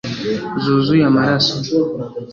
[0.63, 1.53] Zuzuye amaraso